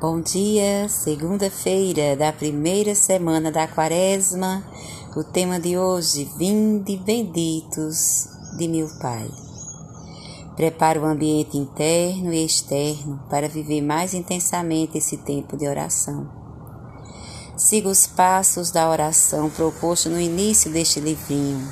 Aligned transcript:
Bom 0.00 0.20
dia, 0.20 0.88
segunda-feira 0.88 2.14
da 2.14 2.32
primeira 2.32 2.94
semana 2.94 3.50
da 3.50 3.66
quaresma. 3.66 4.62
O 5.16 5.24
tema 5.24 5.58
de 5.58 5.76
hoje: 5.76 6.30
Vinde 6.38 6.96
benditos 6.98 8.28
de 8.56 8.68
meu 8.68 8.88
Pai. 9.00 9.28
Prepara 10.54 11.00
o 11.00 11.04
ambiente 11.04 11.58
interno 11.58 12.32
e 12.32 12.46
externo 12.46 13.20
para 13.28 13.48
viver 13.48 13.80
mais 13.80 14.14
intensamente 14.14 14.98
esse 14.98 15.16
tempo 15.16 15.56
de 15.56 15.66
oração. 15.66 16.30
Siga 17.56 17.88
os 17.88 18.06
passos 18.06 18.70
da 18.70 18.88
oração 18.88 19.50
proposto 19.50 20.08
no 20.08 20.20
início 20.20 20.70
deste 20.70 21.00
livrinho. 21.00 21.66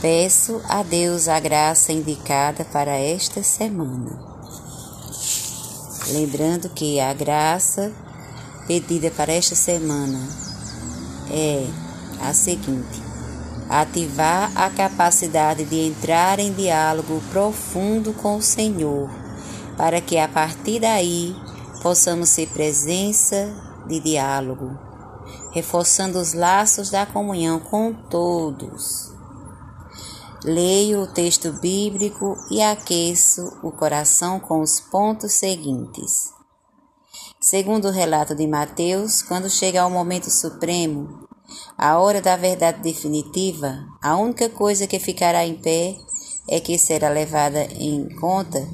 Peço 0.00 0.60
a 0.68 0.84
Deus 0.84 1.26
a 1.26 1.40
graça 1.40 1.92
indicada 1.92 2.64
para 2.64 2.96
esta 2.96 3.42
semana. 3.42 4.25
Lembrando 6.08 6.68
que 6.68 7.00
a 7.00 7.12
graça 7.12 7.92
pedida 8.68 9.10
para 9.10 9.32
esta 9.32 9.56
semana 9.56 10.18
é 11.30 11.66
a 12.20 12.32
seguinte: 12.32 13.02
ativar 13.68 14.52
a 14.54 14.70
capacidade 14.70 15.64
de 15.64 15.88
entrar 15.88 16.38
em 16.38 16.52
diálogo 16.52 17.20
profundo 17.32 18.12
com 18.12 18.36
o 18.36 18.42
Senhor, 18.42 19.10
para 19.76 20.00
que 20.00 20.16
a 20.16 20.28
partir 20.28 20.80
daí 20.80 21.34
possamos 21.82 22.28
ser 22.28 22.46
presença 22.50 23.52
de 23.88 23.98
diálogo, 23.98 24.78
reforçando 25.52 26.20
os 26.20 26.34
laços 26.34 26.88
da 26.88 27.04
comunhão 27.04 27.58
com 27.58 27.92
todos 27.92 29.15
Leio 30.46 31.02
o 31.02 31.06
texto 31.08 31.52
bíblico 31.54 32.36
e 32.52 32.62
aqueço 32.62 33.58
o 33.64 33.72
coração 33.72 34.38
com 34.38 34.60
os 34.60 34.78
pontos 34.78 35.32
seguintes. 35.32 36.32
Segundo 37.40 37.88
o 37.88 37.90
relato 37.90 38.32
de 38.32 38.46
Mateus, 38.46 39.22
quando 39.22 39.50
chega 39.50 39.82
ao 39.82 39.90
momento 39.90 40.30
supremo, 40.30 41.26
a 41.76 41.98
hora 41.98 42.22
da 42.22 42.36
verdade 42.36 42.80
definitiva, 42.80 43.84
a 44.00 44.16
única 44.16 44.48
coisa 44.48 44.86
que 44.86 45.00
ficará 45.00 45.44
em 45.44 45.56
pé 45.56 45.96
é 46.48 46.60
que 46.60 46.78
será 46.78 47.08
levada 47.08 47.64
em 47.80 48.08
conta 48.14 48.64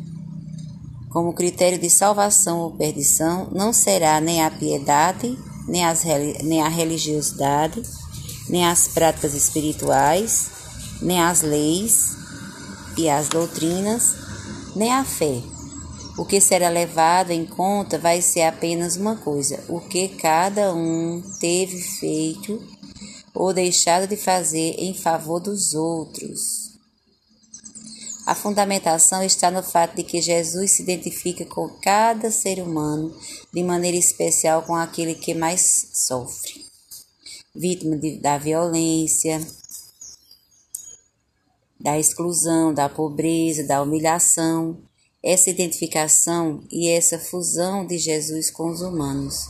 como 1.08 1.32
critério 1.32 1.78
de 1.78 1.88
salvação 1.88 2.60
ou 2.60 2.72
perdição 2.72 3.48
não 3.50 3.72
será 3.72 4.20
nem 4.20 4.44
a 4.44 4.50
piedade, 4.50 5.38
nem, 5.66 5.86
as, 5.86 6.04
nem 6.44 6.60
a 6.60 6.68
religiosidade, 6.68 7.82
nem 8.50 8.66
as 8.66 8.88
práticas 8.88 9.32
espirituais, 9.32 10.60
nem 11.02 11.20
as 11.20 11.42
leis 11.42 12.16
e 12.96 13.08
as 13.08 13.28
doutrinas, 13.28 14.14
nem 14.74 14.92
a 14.92 15.04
fé. 15.04 15.42
O 16.16 16.24
que 16.24 16.40
será 16.40 16.68
levado 16.68 17.30
em 17.30 17.44
conta 17.44 17.98
vai 17.98 18.20
ser 18.20 18.42
apenas 18.42 18.96
uma 18.96 19.16
coisa: 19.16 19.62
o 19.68 19.80
que 19.80 20.08
cada 20.08 20.74
um 20.74 21.22
teve 21.40 21.80
feito 21.80 22.62
ou 23.34 23.52
deixado 23.52 24.06
de 24.06 24.16
fazer 24.16 24.74
em 24.78 24.94
favor 24.94 25.40
dos 25.40 25.74
outros. 25.74 26.72
A 28.26 28.34
fundamentação 28.36 29.22
está 29.24 29.50
no 29.50 29.62
fato 29.62 29.96
de 29.96 30.04
que 30.04 30.20
Jesus 30.20 30.72
se 30.72 30.82
identifica 30.82 31.44
com 31.44 31.68
cada 31.80 32.30
ser 32.30 32.62
humano 32.62 33.12
de 33.52 33.64
maneira 33.64 33.96
especial 33.96 34.62
com 34.62 34.76
aquele 34.76 35.14
que 35.14 35.34
mais 35.34 35.88
sofre, 35.92 36.64
vítima 37.54 37.96
de, 37.96 38.20
da 38.20 38.38
violência, 38.38 39.40
da 41.82 41.98
exclusão, 41.98 42.72
da 42.72 42.88
pobreza, 42.88 43.66
da 43.66 43.82
humilhação. 43.82 44.78
Essa 45.22 45.50
identificação 45.50 46.62
e 46.70 46.88
essa 46.88 47.18
fusão 47.18 47.84
de 47.86 47.98
Jesus 47.98 48.50
com 48.50 48.70
os 48.70 48.80
humanos 48.80 49.48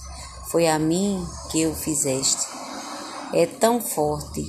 foi 0.51 0.67
a 0.67 0.79
mim 0.79 1.25
que 1.51 1.67
o 1.67 1.75
fizeste. 1.75 2.47
É 3.33 3.47
tão 3.47 3.81
forte, 3.81 4.45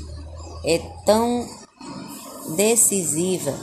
é 0.66 0.80
tão 1.06 1.48
decisiva 2.56 3.58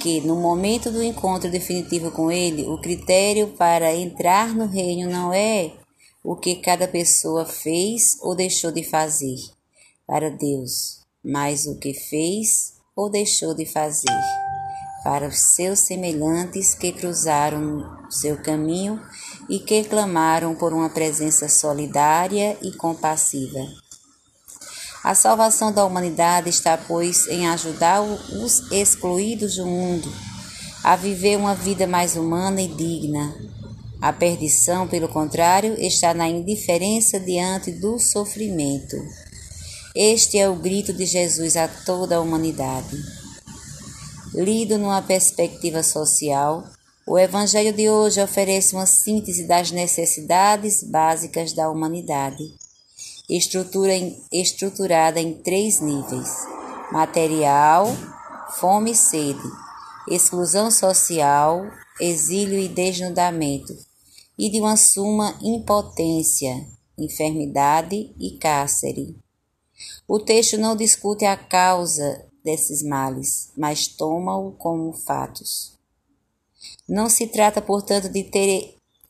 que 0.00 0.20
no 0.20 0.36
momento 0.36 0.90
do 0.90 1.02
encontro 1.02 1.50
definitivo 1.50 2.10
com 2.10 2.30
Ele, 2.30 2.66
o 2.66 2.80
critério 2.80 3.48
para 3.48 3.94
entrar 3.94 4.54
no 4.54 4.66
reino 4.66 5.10
não 5.10 5.32
é 5.32 5.72
o 6.22 6.36
que 6.36 6.56
cada 6.56 6.86
pessoa 6.86 7.44
fez 7.44 8.16
ou 8.20 8.34
deixou 8.34 8.72
de 8.72 8.82
fazer 8.82 9.36
para 10.06 10.30
Deus, 10.30 11.00
mas 11.22 11.66
o 11.66 11.78
que 11.78 11.94
fez 11.94 12.77
ou 12.98 13.08
deixou 13.08 13.54
de 13.54 13.64
fazer 13.64 14.20
para 15.04 15.28
os 15.28 15.54
seus 15.54 15.78
semelhantes 15.78 16.74
que 16.74 16.90
cruzaram 16.90 17.96
seu 18.10 18.36
caminho 18.42 19.00
e 19.48 19.60
que 19.60 19.84
clamaram 19.84 20.56
por 20.56 20.72
uma 20.72 20.90
presença 20.90 21.48
solidária 21.48 22.58
e 22.60 22.72
compassiva. 22.72 23.60
A 25.04 25.14
salvação 25.14 25.72
da 25.72 25.84
humanidade 25.84 26.50
está, 26.50 26.76
pois, 26.76 27.28
em 27.28 27.46
ajudar 27.46 28.02
os 28.02 28.68
excluídos 28.72 29.54
do 29.54 29.64
mundo 29.64 30.12
a 30.82 30.96
viver 30.96 31.36
uma 31.36 31.54
vida 31.54 31.86
mais 31.86 32.16
humana 32.16 32.60
e 32.60 32.66
digna. 32.66 33.32
A 34.00 34.12
perdição, 34.12 34.88
pelo 34.88 35.08
contrário, 35.08 35.74
está 35.78 36.12
na 36.12 36.28
indiferença 36.28 37.20
diante 37.20 37.70
do 37.70 37.98
sofrimento. 38.00 38.96
Este 39.94 40.38
é 40.38 40.48
o 40.48 40.54
grito 40.54 40.92
de 40.92 41.06
Jesus 41.06 41.56
a 41.56 41.66
toda 41.66 42.16
a 42.16 42.20
humanidade. 42.20 42.96
Lido 44.34 44.76
numa 44.76 45.00
perspectiva 45.00 45.82
social, 45.82 46.62
o 47.06 47.18
Evangelho 47.18 47.72
de 47.72 47.88
hoje 47.88 48.22
oferece 48.22 48.74
uma 48.74 48.84
síntese 48.84 49.48
das 49.48 49.70
necessidades 49.70 50.82
básicas 50.82 51.54
da 51.54 51.70
humanidade, 51.70 52.44
estrutura 53.30 53.94
em, 53.94 54.22
estruturada 54.30 55.18
em 55.18 55.32
três 55.32 55.80
níveis: 55.80 56.28
material, 56.92 57.88
fome 58.60 58.90
e 58.90 58.94
sede, 58.94 59.48
exclusão 60.06 60.70
social, 60.70 61.62
exílio 61.98 62.58
e 62.58 62.68
desnudamento, 62.68 63.74
e 64.38 64.50
de 64.50 64.60
uma 64.60 64.76
suma 64.76 65.34
impotência, 65.40 66.66
enfermidade 66.98 68.14
e 68.20 68.36
cárcere. 68.38 69.16
O 70.06 70.18
texto 70.18 70.56
não 70.56 70.76
discute 70.76 71.24
a 71.24 71.36
causa 71.36 72.24
desses 72.44 72.82
males, 72.82 73.52
mas 73.56 73.86
toma-o 73.86 74.52
como 74.52 74.92
fatos. 74.92 75.72
Não 76.88 77.08
se 77.08 77.26
trata, 77.26 77.60
portanto, 77.60 78.08
de 78.08 78.24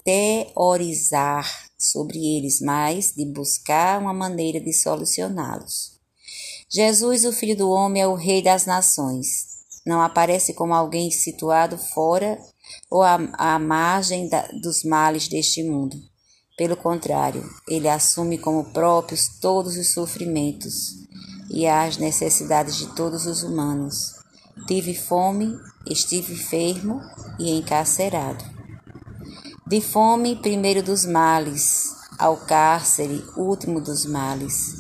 teorizar 0.04 1.68
sobre 1.78 2.18
eles, 2.18 2.60
mas 2.60 3.12
de 3.12 3.24
buscar 3.24 4.00
uma 4.00 4.12
maneira 4.12 4.60
de 4.60 4.72
solucioná-los. 4.72 5.98
Jesus, 6.68 7.24
o 7.24 7.32
Filho 7.32 7.56
do 7.56 7.70
Homem, 7.70 8.02
é 8.02 8.06
o 8.06 8.14
Rei 8.14 8.42
das 8.42 8.66
Nações. 8.66 9.46
Não 9.86 10.02
aparece 10.02 10.52
como 10.52 10.74
alguém 10.74 11.10
situado 11.10 11.78
fora 11.78 12.38
ou 12.90 13.02
à, 13.02 13.14
à 13.34 13.58
margem 13.58 14.28
da, 14.28 14.46
dos 14.48 14.82
males 14.82 15.28
deste 15.28 15.62
mundo. 15.62 15.96
Pelo 16.58 16.76
contrário, 16.76 17.48
ele 17.68 17.88
assume 17.88 18.36
como 18.36 18.72
próprios 18.72 19.28
todos 19.40 19.76
os 19.76 19.92
sofrimentos 19.92 20.96
e 21.48 21.68
as 21.68 21.98
necessidades 21.98 22.74
de 22.74 22.88
todos 22.96 23.26
os 23.26 23.44
humanos. 23.44 24.16
Tive 24.66 24.92
fome, 24.92 25.56
estive 25.86 26.32
enfermo 26.32 27.00
e 27.38 27.52
encarcerado. 27.52 28.44
De 29.68 29.80
fome, 29.80 30.34
primeiro 30.34 30.82
dos 30.82 31.06
males, 31.06 31.92
ao 32.18 32.36
cárcere, 32.36 33.24
último 33.36 33.80
dos 33.80 34.04
males. 34.04 34.74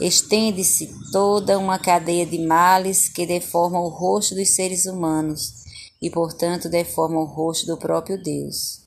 Estende-se 0.00 0.94
toda 1.10 1.58
uma 1.58 1.76
cadeia 1.76 2.24
de 2.24 2.46
males 2.46 3.08
que 3.08 3.26
deformam 3.26 3.82
o 3.82 3.88
rosto 3.88 4.36
dos 4.36 4.50
seres 4.50 4.86
humanos 4.86 5.64
e, 6.00 6.08
portanto, 6.08 6.68
deformam 6.68 7.22
o 7.22 7.26
rosto 7.26 7.66
do 7.66 7.76
próprio 7.76 8.22
Deus. 8.22 8.83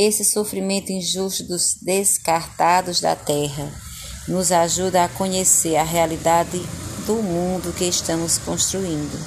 Esse 0.00 0.24
sofrimento 0.24 0.92
injusto 0.92 1.42
dos 1.42 1.74
descartados 1.82 3.00
da 3.00 3.16
terra 3.16 3.68
nos 4.28 4.52
ajuda 4.52 5.02
a 5.02 5.08
conhecer 5.08 5.74
a 5.74 5.82
realidade 5.82 6.64
do 7.04 7.14
mundo 7.14 7.74
que 7.76 7.84
estamos 7.84 8.38
construindo. 8.38 9.18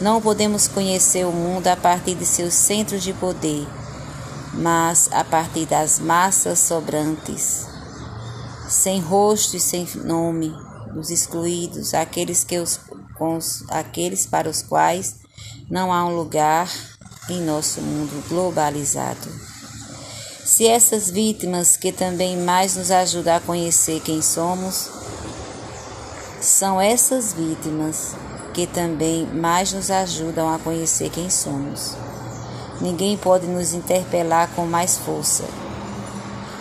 Não 0.00 0.18
podemos 0.18 0.66
conhecer 0.66 1.26
o 1.26 1.30
mundo 1.30 1.66
a 1.66 1.76
partir 1.76 2.14
de 2.14 2.24
seus 2.24 2.54
centros 2.54 3.02
de 3.02 3.12
poder, 3.12 3.68
mas 4.54 5.10
a 5.12 5.22
partir 5.22 5.66
das 5.66 5.98
massas 5.98 6.58
sobrantes, 6.58 7.66
sem 8.66 9.02
rosto 9.02 9.58
e 9.58 9.60
sem 9.60 9.86
nome, 10.06 10.50
dos 10.94 11.10
excluídos, 11.10 11.92
aqueles, 11.92 12.44
que 12.44 12.58
os, 12.58 12.80
os, 13.20 13.62
aqueles 13.68 14.24
para 14.24 14.48
os 14.48 14.62
quais 14.62 15.16
não 15.68 15.92
há 15.92 16.02
um 16.06 16.16
lugar 16.16 16.72
em 17.28 17.42
nosso 17.42 17.82
mundo 17.82 18.26
globalizado. 18.26 19.47
Se 20.58 20.66
essas 20.66 21.08
vítimas, 21.08 21.76
que 21.76 21.92
também 21.92 22.36
mais 22.36 22.74
nos 22.74 22.90
ajudam 22.90 23.36
a 23.36 23.38
conhecer 23.38 24.00
quem 24.00 24.20
somos, 24.20 24.90
são 26.40 26.80
essas 26.80 27.32
vítimas 27.32 28.16
que 28.52 28.66
também 28.66 29.24
mais 29.24 29.72
nos 29.72 29.88
ajudam 29.88 30.52
a 30.52 30.58
conhecer 30.58 31.10
quem 31.10 31.30
somos. 31.30 31.94
Ninguém 32.80 33.16
pode 33.16 33.46
nos 33.46 33.72
interpelar 33.72 34.50
com 34.56 34.66
mais 34.66 34.98
força. 34.98 35.44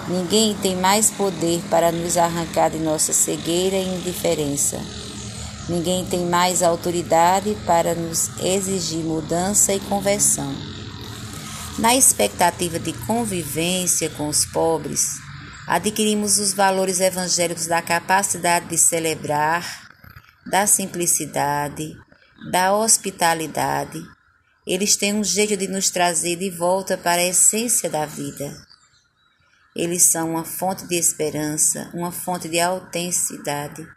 Ninguém 0.07 0.55
tem 0.61 0.75
mais 0.75 1.09
poder 1.09 1.59
para 1.67 1.91
nos 1.91 2.17
arrancar 2.17 2.69
de 2.69 2.77
nossa 2.77 3.11
cegueira 3.11 3.77
e 3.77 3.95
indiferença. 3.97 4.79
Ninguém 5.67 6.05
tem 6.05 6.23
mais 6.23 6.61
autoridade 6.61 7.57
para 7.65 7.95
nos 7.95 8.29
exigir 8.43 9.03
mudança 9.03 9.73
e 9.73 9.79
conversão. 9.79 10.76
Na 11.79 11.95
expectativa 11.95 12.79
de 12.79 12.91
convivência 13.05 14.09
com 14.09 14.27
os 14.27 14.43
pobres, 14.47 15.19
adquirimos 15.67 16.39
os 16.39 16.51
valores 16.51 16.99
evangélicos 16.99 17.67
da 17.67 17.83
capacidade 17.83 18.65
de 18.67 18.79
celebrar, 18.79 19.87
da 20.43 20.65
simplicidade, 20.65 21.95
da 22.49 22.75
hospitalidade. 22.75 24.01
Eles 24.65 24.95
têm 24.95 25.13
um 25.13 25.23
jeito 25.23 25.55
de 25.55 25.67
nos 25.67 25.91
trazer 25.91 26.37
de 26.37 26.49
volta 26.49 26.97
para 26.97 27.21
a 27.21 27.27
essência 27.27 27.87
da 27.87 28.07
vida. 28.07 28.57
Eles 29.75 30.01
são 30.01 30.31
uma 30.31 30.43
fonte 30.43 30.87
de 30.87 30.95
esperança, 30.95 31.91
uma 31.93 32.11
fonte 32.11 32.49
de 32.49 32.59
autenticidade. 32.59 33.87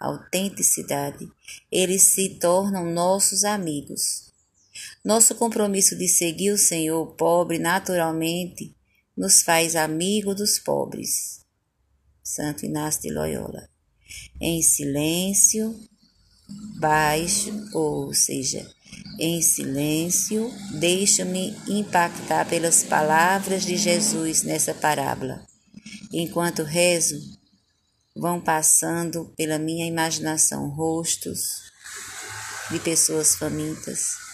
Autenticidade. 0.00 1.30
Eles 1.70 2.02
se 2.02 2.30
tornam 2.40 2.92
nossos 2.92 3.44
amigos. 3.44 4.27
Nosso 5.04 5.34
compromisso 5.34 5.96
de 5.96 6.08
seguir 6.08 6.50
o 6.50 6.58
Senhor 6.58 7.06
pobre 7.14 7.58
naturalmente 7.58 8.76
nos 9.16 9.42
faz 9.42 9.74
amigo 9.74 10.34
dos 10.34 10.58
pobres. 10.58 11.44
Santo 12.22 12.64
Inácio 12.64 13.02
de 13.02 13.12
Loyola. 13.12 13.68
Em 14.40 14.62
silêncio, 14.62 15.74
baixo, 16.78 17.50
ou 17.72 18.12
seja, 18.14 18.70
em 19.18 19.42
silêncio, 19.42 20.52
deixo-me 20.78 21.56
impactar 21.66 22.48
pelas 22.48 22.84
palavras 22.84 23.64
de 23.64 23.76
Jesus 23.76 24.42
nessa 24.42 24.72
parábola. 24.72 25.44
Enquanto 26.12 26.62
rezo, 26.62 27.18
vão 28.14 28.40
passando 28.40 29.32
pela 29.36 29.58
minha 29.58 29.86
imaginação 29.86 30.68
rostos 30.68 31.40
de 32.70 32.78
pessoas 32.80 33.34
famintas, 33.34 34.27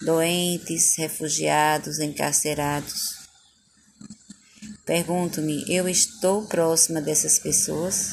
doentes, 0.00 0.94
refugiados, 0.96 1.98
encarcerados 1.98 3.24
Pergunto-me: 4.84 5.64
eu 5.66 5.88
estou 5.88 6.42
próxima 6.42 7.00
dessas 7.00 7.38
pessoas? 7.38 8.10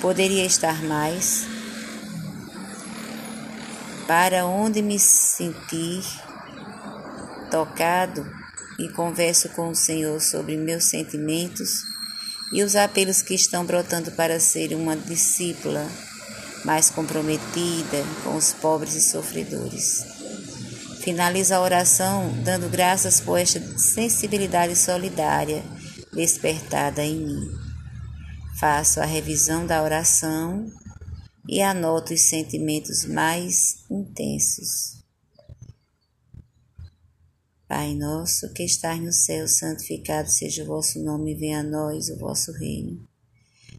Poderia 0.00 0.44
estar 0.44 0.82
mais? 0.84 1.44
Para 4.06 4.46
onde 4.46 4.80
me 4.80 4.98
sentir 4.98 6.04
tocado 7.50 8.24
e 8.78 8.88
converso 8.90 9.48
com 9.50 9.68
o 9.68 9.74
Senhor 9.74 10.20
sobre 10.20 10.56
meus 10.56 10.84
sentimentos 10.84 11.82
e 12.52 12.62
os 12.62 12.76
apelos 12.76 13.20
que 13.20 13.34
estão 13.34 13.66
brotando 13.66 14.12
para 14.12 14.38
ser 14.38 14.74
uma 14.74 14.96
discípula 14.96 15.86
mais 16.68 16.90
comprometida 16.90 18.04
com 18.22 18.36
os 18.36 18.52
pobres 18.52 18.94
e 18.94 19.00
sofredores. 19.00 20.04
Finalizo 21.00 21.54
a 21.54 21.62
oração 21.62 22.30
dando 22.44 22.68
graças 22.68 23.22
por 23.22 23.38
esta 23.38 23.58
sensibilidade 23.78 24.76
solidária 24.76 25.64
despertada 26.12 27.02
em 27.02 27.24
mim. 27.24 27.48
Faço 28.60 29.00
a 29.00 29.06
revisão 29.06 29.66
da 29.66 29.82
oração 29.82 30.70
e 31.48 31.62
anoto 31.62 32.12
os 32.12 32.28
sentimentos 32.28 33.06
mais 33.06 33.76
intensos. 33.90 35.02
Pai 37.66 37.94
nosso 37.94 38.52
que 38.52 38.62
estás 38.62 39.00
no 39.00 39.12
céu, 39.12 39.48
santificado 39.48 40.28
seja 40.28 40.64
o 40.64 40.66
vosso 40.66 41.02
nome, 41.02 41.34
venha 41.34 41.60
a 41.60 41.62
nós 41.62 42.10
o 42.10 42.18
vosso 42.18 42.52
reino. 42.52 43.08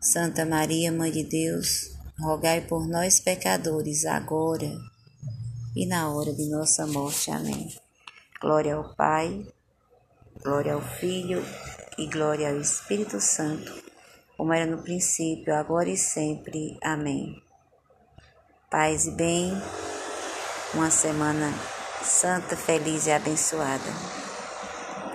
Santa 0.00 0.44
Maria, 0.44 0.92
Mãe 0.92 1.10
de 1.10 1.24
Deus, 1.24 1.90
rogai 2.18 2.60
por 2.60 2.86
nós, 2.88 3.20
pecadores, 3.20 4.04
agora 4.04 4.70
e 5.74 5.86
na 5.86 6.10
hora 6.10 6.32
de 6.32 6.48
nossa 6.48 6.86
morte. 6.86 7.30
Amém. 7.30 7.74
Glória 8.40 8.76
ao 8.76 8.94
Pai, 8.94 9.46
glória 10.42 10.74
ao 10.74 10.82
Filho 10.82 11.44
e 11.98 12.06
glória 12.06 12.50
ao 12.50 12.60
Espírito 12.60 13.20
Santo, 13.20 13.72
como 14.36 14.52
era 14.52 14.66
no 14.66 14.82
princípio, 14.82 15.54
agora 15.54 15.88
e 15.88 15.96
sempre. 15.96 16.78
Amém. 16.82 17.42
Paz 18.70 19.06
e 19.06 19.10
bem, 19.12 19.52
uma 20.74 20.90
semana 20.90 21.52
santa, 22.02 22.56
feliz 22.56 23.06
e 23.06 23.12
abençoada. 23.12 24.23